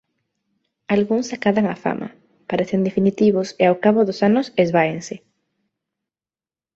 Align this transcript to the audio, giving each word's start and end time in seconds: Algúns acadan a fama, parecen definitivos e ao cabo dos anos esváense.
Algúns 0.95 1.27
acadan 1.35 1.67
a 1.69 1.77
fama, 1.83 2.09
parecen 2.49 2.81
definitivos 2.87 3.47
e 3.61 3.63
ao 3.67 3.79
cabo 3.83 4.01
dos 4.07 4.19
anos 4.29 4.47
esváense. 4.63 5.15